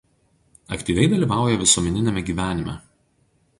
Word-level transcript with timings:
Aktyviai 0.77 1.09
dalyvauja 1.11 1.61
visuomeniniame 1.65 2.25
gyvenime. 2.33 2.79